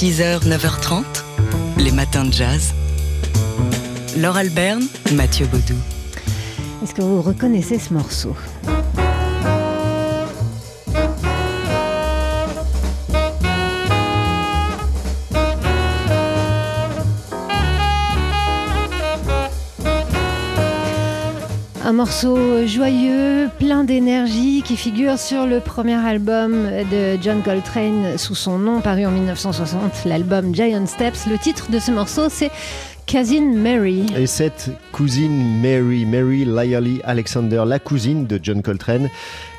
[0.00, 1.04] 6h, 9h30,
[1.76, 2.72] les matins de jazz.
[4.16, 5.76] Laure Alberne, Mathieu Baudou.
[6.82, 8.34] Est-ce que vous reconnaissez ce morceau?
[22.00, 28.58] Morceau joyeux, plein d'énergie, qui figure sur le premier album de John Coltrane sous son
[28.58, 31.26] nom, paru en 1960, l'album Giant Steps.
[31.26, 32.50] Le titre de ce morceau, c'est
[33.06, 34.06] Cousin Mary.
[34.16, 39.10] Et cette cousine Mary, Mary Lyally Alexander, la cousine de John Coltrane,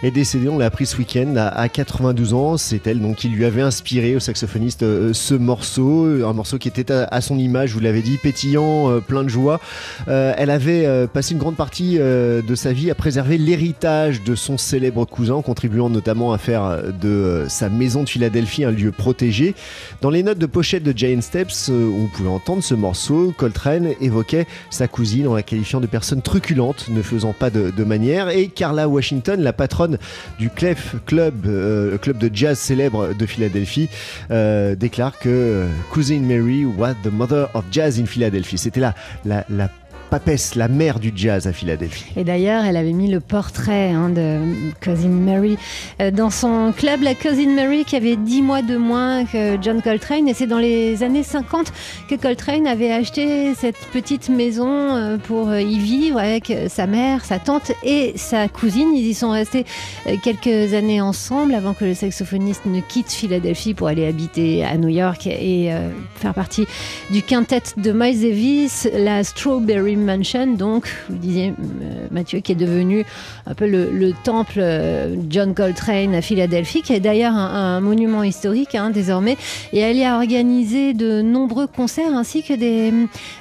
[0.04, 2.58] est décédée, on l'a appris ce week-end, à 92 ans.
[2.58, 6.68] C'est elle donc qui lui avait inspiré au saxophoniste euh, ce morceau, un morceau qui
[6.68, 9.60] était à, son image, vous l'avez dit, pétillant, euh, plein de joie.
[10.08, 14.58] Euh, elle avait passé une grande partie de sa vie à préserver l'héritage de son
[14.58, 19.56] célèbre cousin, contribuant notamment à faire de sa maison de Philadelphie un lieu protégé.
[20.02, 23.90] Dans les notes de pochette de Jane Steps, où vous pouvez entendre ce morceau, Coltrane
[24.00, 28.48] évoquait sa cousine en la qualifiant de personne truculente, ne faisant pas de manière, et
[28.48, 29.91] Carla Washington, la patronne
[30.40, 33.90] du Clef Club, euh, club de jazz célèbre de Philadelphie,
[34.32, 38.58] euh, déclare que Cousin Mary was the mother of jazz in Philadelphia.
[38.58, 38.94] C'était la,
[39.26, 39.70] la
[40.12, 42.04] papesse, la mère du jazz à Philadelphie.
[42.18, 44.40] Et d'ailleurs, elle avait mis le portrait hein, de
[44.84, 45.58] Cousin Mary
[46.02, 49.82] euh, dans son club, la Cousin Mary, qui avait 10 mois de moins que John
[49.82, 50.28] Coltrane.
[50.28, 51.72] Et c'est dans les années 50
[52.10, 57.40] que Coltrane avait acheté cette petite maison euh, pour y vivre avec sa mère, sa
[57.40, 58.90] tante et sa cousine.
[58.94, 59.66] Ils y sont restés
[60.08, 64.78] euh, quelques années ensemble avant que le saxophoniste ne quitte Philadelphie pour aller habiter à
[64.78, 65.72] New York et
[66.16, 66.66] faire partie
[67.12, 72.56] du quintet de Miles Davis, la Strawberry Mansion, donc, vous disiez, euh, Mathieu, qui est
[72.56, 73.06] devenu
[73.46, 78.76] un peu le, temple euh, John Coltrane à Philadelphie, qui est d'ailleurs un, monument historique
[78.76, 79.38] hein, désormais.
[79.74, 82.94] Et elle y a organisé de nombreux concerts ainsi que des,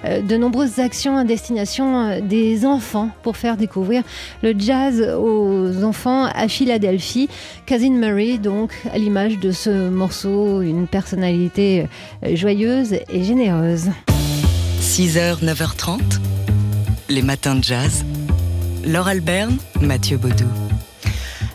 [0.05, 4.03] euh, de nombreuses actions à destination des enfants pour faire découvrir
[4.43, 7.29] le jazz aux enfants à Philadelphie.
[7.67, 11.87] Cousin Mary, donc, à l'image de ce morceau, une personnalité
[12.23, 13.91] joyeuse et généreuse.
[14.81, 16.30] 6h, 9h30
[17.11, 18.05] les matins de jazz.
[18.87, 20.47] Laure Alberne, Mathieu Baudou.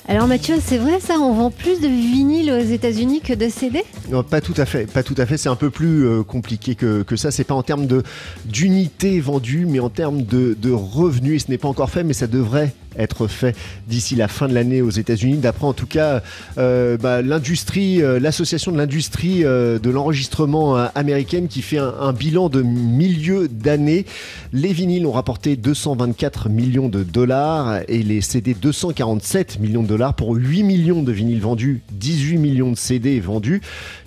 [0.07, 3.83] Alors Mathieu, c'est vrai ça, on vend plus de vinyle aux États-Unis que de CD
[4.11, 5.37] Non, pas tout à fait, pas tout à fait.
[5.37, 7.31] C'est un peu plus euh, compliqué que, que ça.
[7.31, 8.03] C'est pas en termes de
[8.45, 11.35] d'unités vendues, mais en termes de, de revenus.
[11.35, 13.55] Et ce n'est pas encore fait, mais ça devrait être fait
[13.87, 15.37] d'ici la fin de l'année aux États-Unis.
[15.37, 16.21] D'après en tout cas
[16.57, 22.49] euh, bah, l'industrie, euh, l'association de l'industrie euh, de l'enregistrement américaine qui fait un, bilan
[22.49, 24.05] de milieu d'année.
[24.53, 30.13] Les vinyles ont rapporté 224 millions de dollars et les CD 247 millions de dollars
[30.13, 33.61] pour 8 millions de vinyles vendus, 18 millions de CD vendus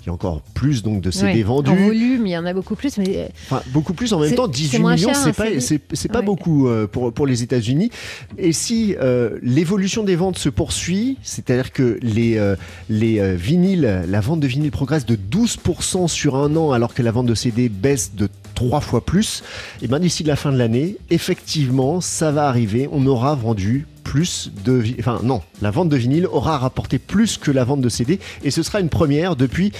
[0.08, 1.70] y a encore plus donc de CD vendus.
[1.70, 4.48] En volume, il y en a beaucoup plus, mais enfin, beaucoup plus en même temps.
[4.48, 7.90] 18 millions, c'est pas c'est pas beaucoup pour pour les États-Unis.
[8.36, 12.56] Et si euh, l'évolution des ventes se poursuit, c'est-à-dire que les, euh,
[12.88, 17.02] les euh, vinyles, la vente de vinyles progresse de 12% sur un an alors que
[17.02, 19.42] la vente de CD baisse de trois fois plus,
[19.82, 24.50] et bien d'ici la fin de l'année, effectivement, ça va arriver, on aura vendu plus
[24.64, 24.82] de...
[24.98, 28.50] Enfin non, la vente de vinyle aura rapporté plus que la vente de CD, et
[28.50, 29.70] ce sera une première depuis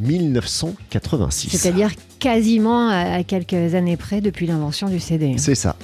[0.00, 1.48] 1986.
[1.56, 1.90] C'est-à-dire
[2.20, 5.34] quasiment à quelques années près depuis l'invention du CD.
[5.38, 5.74] C'est ça.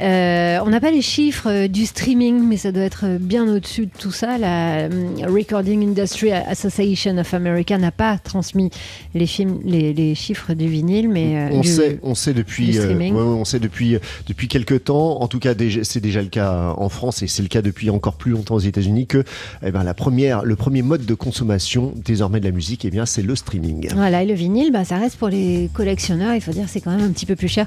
[0.00, 3.86] Euh, on n'a pas les chiffres euh, du streaming, mais ça doit être bien au-dessus
[3.86, 4.38] de tout ça.
[4.38, 4.88] La euh,
[5.26, 8.70] Recording Industry Association of America n'a pas transmis
[9.14, 12.78] les, films, les, chiffres du vinyle, mais on sait, on sait depuis,
[13.12, 15.20] on sait depuis depuis quelques temps.
[15.20, 18.14] En tout cas, c'est déjà le cas en France et c'est le cas depuis encore
[18.14, 19.24] plus longtemps aux États-Unis que
[19.62, 23.06] eh ben, la première, le premier mode de consommation désormais de la musique, eh bien,
[23.06, 23.90] c'est le streaming.
[23.94, 26.90] Voilà, et le vinyle, bah, ça reste pour les collectionneurs, il faut dire c'est quand
[26.90, 27.66] même un petit peu plus cher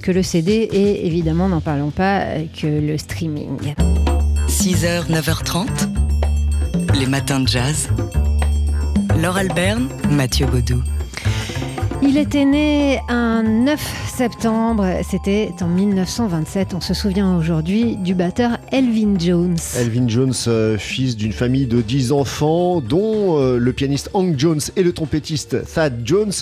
[0.00, 2.24] que le CD et évidemment, n'en parlons pas,
[2.58, 3.74] que le streaming.
[4.48, 5.68] 6h, 9h30,
[6.98, 7.90] les matins de jazz.
[9.20, 10.82] Laure Alberne, Mathieu Baudou.
[12.02, 13.78] Il était né un 9
[14.16, 16.72] septembre, c'était en 1927.
[16.74, 19.58] On se souvient aujourd'hui du batteur Elvin Jones.
[19.76, 24.60] Elvin Jones, euh, fils d'une famille de 10 enfants, dont euh, le pianiste Hank Jones
[24.76, 26.32] et le trompettiste Thad Jones.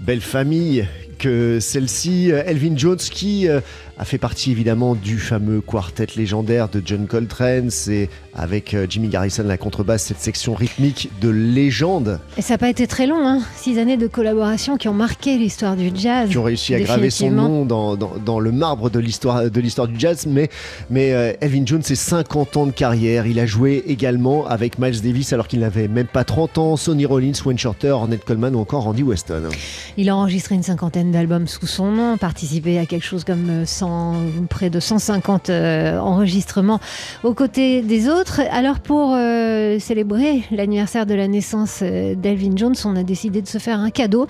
[0.00, 0.86] Belle famille
[1.20, 7.06] que celle-ci, Elvin Jones, qui a fait partie évidemment du fameux quartet légendaire de John
[7.06, 7.70] Coltrane.
[7.70, 12.18] C'est avec Jimmy Garrison la contrebasse, cette section rythmique de légende.
[12.38, 15.36] Et ça n'a pas été très long, hein six années de collaboration qui ont marqué
[15.36, 16.30] l'histoire du jazz.
[16.30, 20.26] Qui ont réussi à graver son nom dans, dans, le marbre de l'histoire du jazz.
[20.26, 20.48] Mais,
[20.88, 21.08] mais
[21.40, 23.26] Elvin Jones, c'est 50 ans de carrière.
[23.26, 27.04] Il a joué également avec Miles Davis alors qu'il n'avait même pas 30 ans, Sonny
[27.04, 29.48] Rollins, Wayne Shorter, Ornette Coleman ou encore Randy Weston.
[29.96, 34.14] Il a enregistré une cinquantaine d'albums sous son nom, participé à quelque chose comme 100,
[34.48, 36.80] près de 150 euh, enregistrements
[37.22, 38.40] aux côtés des autres.
[38.50, 43.48] Alors pour euh, célébrer l'anniversaire de la naissance euh, d'Elvin Jones, on a décidé de
[43.48, 44.26] se faire un cadeau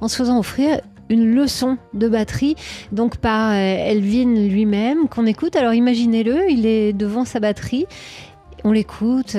[0.00, 2.56] en se faisant offrir une leçon de batterie,
[2.90, 5.56] donc par Elvin lui-même, qu'on écoute.
[5.56, 7.86] Alors imaginez-le, il est devant sa batterie,
[8.64, 9.36] on l'écoute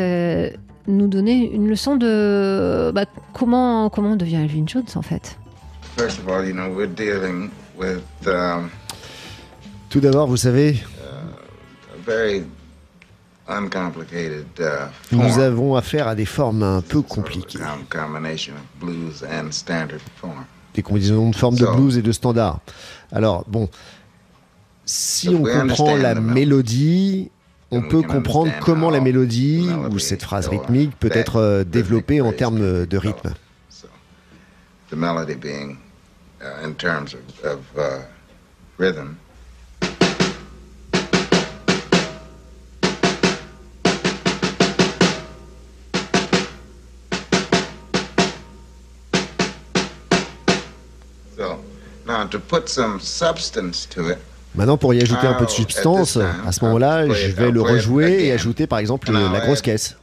[0.87, 5.39] nous donner une leçon de bah, comment, comment on devient Elvin Jones en fait.
[8.25, 8.69] Um,
[9.89, 10.79] Tout d'abord, vous savez,
[12.17, 12.41] uh,
[15.11, 17.59] nous avons affaire à des formes un peu compliquées.
[20.73, 22.59] Des combinaisons de formes de blues et de standard.
[23.11, 23.69] Alors, bon,
[24.85, 27.29] si on comprend la mélodie,
[27.69, 32.31] on peut comprendre comment la mélodie ou cette phrase rythmique peut être euh, développée en
[32.31, 33.33] termes de rythme.
[52.05, 54.17] Now, to put some substance to it,
[54.55, 58.27] Maintenant, pour y ajouter un peu de substance, à ce moment-là, je vais le rejouer
[58.27, 59.97] et ajouter par exemple la grosse caisse.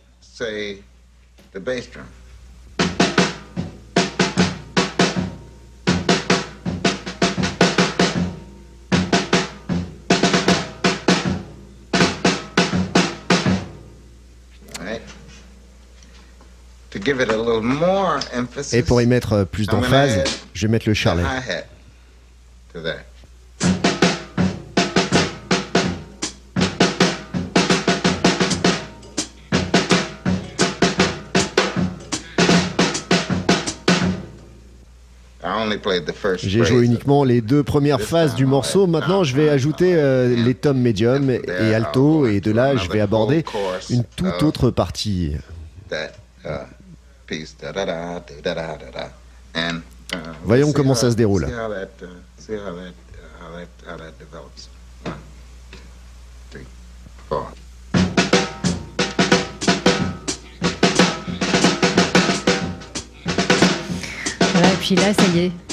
[18.72, 20.24] Et pour y mettre plus d'emphase,
[20.54, 21.22] je vais mettre le charlet.
[36.42, 38.86] J'ai joué uniquement les deux premières phases du morceau.
[38.86, 43.00] Maintenant, je vais ajouter euh, les tomes médium et alto, et de là, je vais
[43.00, 43.44] aborder
[43.90, 45.36] une toute autre partie.
[50.44, 51.46] Voyons comment ça se déroule.
[64.62, 65.69] et puis là, ça y est.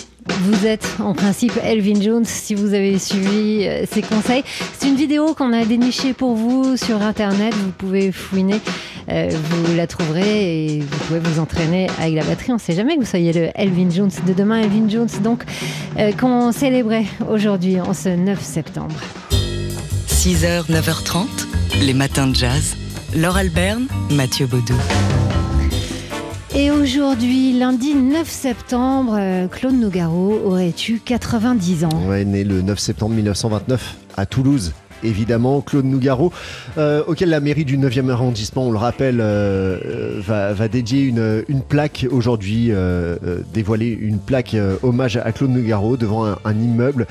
[0.47, 4.45] Vous êtes en principe Elvin Jones si vous avez suivi euh, ses conseils.
[4.79, 7.53] C'est une vidéo qu'on a dénichée pour vous sur internet.
[7.53, 8.61] Vous pouvez fouiner,
[9.09, 12.51] euh, vous la trouverez et vous pouvez vous entraîner avec la batterie.
[12.51, 14.61] On ne sait jamais que vous soyez le Elvin Jones de demain.
[14.61, 15.43] Elvin Jones, donc,
[15.99, 18.95] euh, qu'on célébrait aujourd'hui en ce 9 septembre.
[20.07, 21.25] 6h, 9h30,
[21.81, 22.77] les matins de jazz.
[23.13, 24.75] Laure Alberne, Mathieu Baudou.
[26.59, 31.89] Et aujourd'hui, lundi 9 septembre, euh, Claude Nougaro aurait eu 90 ans?
[32.07, 34.73] Ouais, né le 9 septembre 1929 à Toulouse
[35.03, 36.33] évidemment, Claude Nougaro,
[36.79, 42.07] euh, auquel la mairie du 9e arrondissement, on le rappelle, euh, va, dédier une, plaque
[42.09, 42.71] aujourd'hui,
[43.53, 47.05] dévoiler une plaque hommage à Claude Nougaro devant un, un, immeuble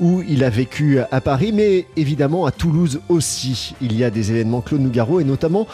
[0.00, 3.74] où il a vécu à Paris, mais évidemment à Toulouse aussi.
[3.80, 5.66] Il y a des événements Claude Nougaro et notamment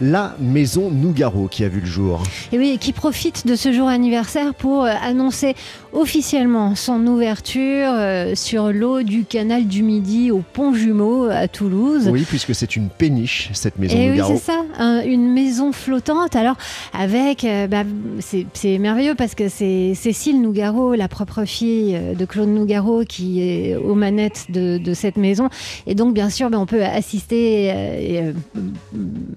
[0.00, 2.22] la maison Nougaro qui a vu le jour.
[2.52, 5.54] Et oui, qui profite de ce jour anniversaire pour euh, annoncer
[5.92, 12.08] officiellement son ouverture euh, sur l'eau du canal du Midi au Pont Jumeau à Toulouse.
[12.10, 14.32] Oui, puisque c'est une péniche, cette maison Et Nougaro.
[14.32, 16.34] Oui, c'est ça, une maison flottante.
[16.34, 16.56] Alors,
[16.92, 17.84] avec, euh, bah,
[18.18, 23.76] c'est merveilleux parce que c'est Cécile Nougaro, la propre fille de Claude Nougaro, qui est
[23.76, 25.48] aux manettes de, cette maison.
[25.86, 28.32] Et donc, bien sûr, bah, on peut assister et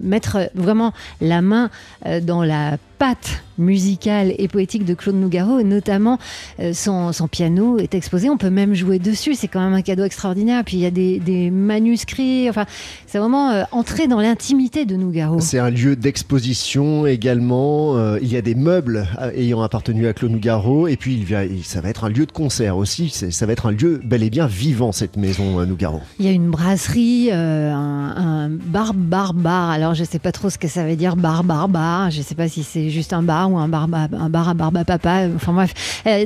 [0.00, 1.70] mettre vraiment la main
[2.06, 6.18] euh, dans la pâte musicale et poétique de Claude Nougaro, et notamment
[6.60, 8.30] euh, son, piano est exposé.
[8.30, 10.62] On peut même jouer dessus, c'est quand même un cadeau extraordinaire.
[10.64, 12.66] Puis il y a des, manuscrits, enfin,
[13.06, 15.40] c'est vraiment euh, entrer dans l'intimité de Nougaro.
[15.40, 17.96] C'est un lieu d'exposition également.
[17.96, 21.80] Euh, il y a des meubles ayant appartenu à Claude Nougaro, et puis il, ça
[21.80, 23.08] va être un lieu de concert aussi.
[23.10, 26.00] Ça va être un lieu bel et bien vivant, cette maison Nougaro.
[26.18, 29.70] Il y a une brasserie, un, bar, bar, bar.
[29.70, 32.10] Alors je sais pas trop ce que ça veut dire, bar, bar, bar.
[32.10, 34.76] Je sais pas si c'est juste un bar ou un bar, un bar à barbe
[34.76, 35.28] à papa.
[35.34, 35.74] Enfin bref.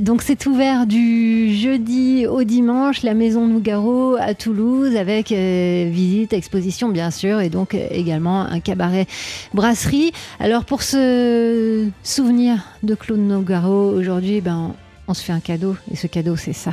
[0.02, 6.88] donc c'est ouvert du jeudi au dimanche, la Maison Nougaro à Toulouse, avec visite, exposition
[6.88, 9.06] bien sûr, et donc également un cabaret
[9.54, 10.12] brasserie.
[10.38, 14.74] Alors pour se souvenir de Claude Nougaro aujourd'hui, ben,
[15.08, 16.72] on se fait un cadeau, et ce cadeau c'est ça.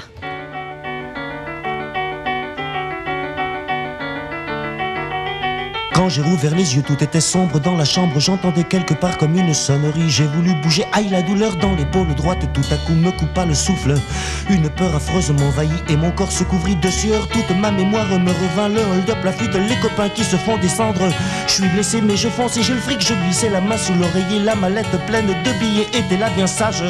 [5.97, 8.19] Quand j'ai rouvert les yeux, tout était sombre dans la chambre.
[8.19, 10.11] J'entendais quelque part comme une sonnerie.
[10.11, 12.37] J'ai voulu bouger, aïe la douleur dans l'épaule droite.
[12.53, 13.95] Tout à coup me coupa le souffle.
[14.47, 17.27] Une peur affreuse m'envahit et mon corps se couvrit de sueur.
[17.29, 21.01] Toute ma mémoire me revint le hold-up, la fuite, les copains qui se font descendre.
[21.47, 23.01] Je suis blessé, mais je fonce et j'ai le fric.
[23.01, 26.83] Je glissais la main sous l'oreiller, la mallette pleine de billets était là bien sage.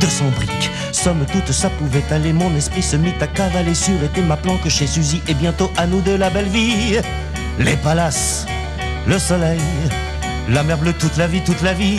[0.00, 0.70] 200 briques.
[0.92, 2.34] Somme toute, ça pouvait aller.
[2.34, 5.22] Mon esprit se mit à cavaler sur était ma planque chez Suzy.
[5.28, 6.98] Et bientôt à nous de la belle vie
[7.58, 8.46] les palaces,
[9.06, 9.60] le soleil,
[10.48, 11.98] la mer bleue toute la vie, toute la vie.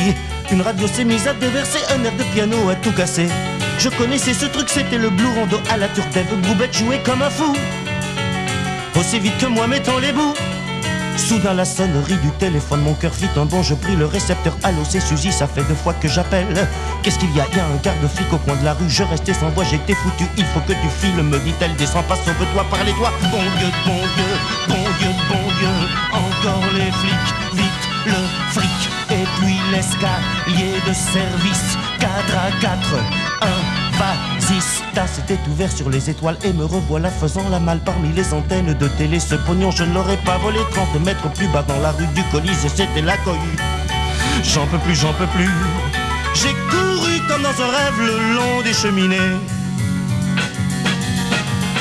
[0.51, 3.27] Une radio s'est mise à déverser un air de piano à tout casser.
[3.79, 6.27] Je connaissais ce truc, c'était le blue rondo à la turtève.
[6.41, 7.55] Boubette jouait comme un fou,
[8.99, 10.33] aussi vite que moi mettant les bouts.
[11.17, 14.55] Soudain la sonnerie du téléphone, mon cœur fit un bond, je pris le récepteur.
[14.63, 16.67] Allô, c'est Suzy, ça fait deux fois que j'appelle.
[17.01, 17.45] Qu'est-ce qu'il y a?
[17.55, 20.25] Y a un garde-flic au coin de la rue, je restais sans voix, j'étais foutu.
[20.37, 23.13] Il faut que tu files, me dit-elle, descends pas, sauve-toi par les doigts.
[23.31, 24.31] Bon Dieu, bon Dieu,
[24.67, 25.69] bon Dieu, bon Dieu,
[26.11, 28.19] encore les flics, vite le
[28.51, 28.89] fric.
[29.11, 32.95] Et puis l'escalier de service, 4 à 4,
[33.41, 33.47] 1
[33.97, 38.73] Vasista s'était ouvert sur les étoiles et me revoilà faisant la malle parmi les antennes
[38.73, 39.19] de télé.
[39.19, 42.23] Ce pognon, je ne l'aurais pas volé 30 mètres plus bas dans la rue du
[42.31, 43.57] Colisée, c'était la cohue.
[44.43, 45.49] J'en peux plus, j'en peux plus.
[46.33, 49.37] J'ai couru comme dans un rêve le long des cheminées.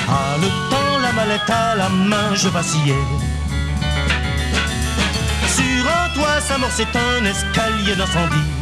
[0.09, 3.05] Ah, le temps, la mallette à la main, je vacillais.
[5.49, 8.62] Sur un toit s'amorçait un escalier d'incendie.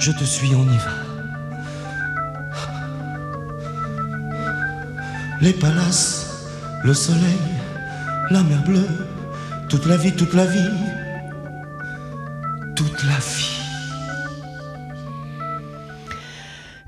[0.00, 0.92] Je te suis, on y va.
[5.42, 6.48] Les palaces,
[6.82, 7.38] le soleil,
[8.30, 8.88] la mer bleue,
[9.68, 10.70] toute la vie, toute la vie,
[12.74, 13.59] toute la vie.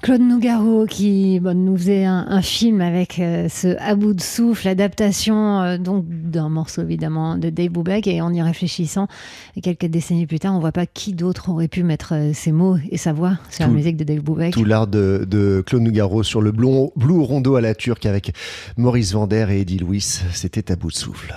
[0.02, 5.60] Claude Nougaro qui nous faisait un, film avec euh, ce à bout de souffle, adaptation
[5.60, 9.06] euh, donc d'un morceau évidemment de Dave Brubeck et en y réfléchissant
[9.62, 12.78] quelques décennies plus tard, on voit pas qui d'autre aurait pu mettre euh, ses mots
[12.90, 14.52] et sa voix sur la musique de Dave Brubeck.
[14.52, 18.34] Tout l'art de, Claude Nougaro sur le Blue Rondo à la turque avec
[18.76, 21.32] Maurice Vander et Eddie Louis, c'était à bout de souffle.